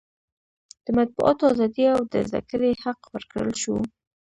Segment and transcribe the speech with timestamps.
[0.85, 3.75] د مطبوعاتو ازادي او د زده کړې حق ورکړل شو.